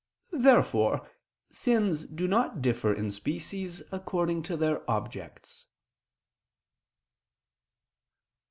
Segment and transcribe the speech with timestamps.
[0.33, 1.07] Therefore
[1.51, 5.67] sins do not differ in species according to their objects.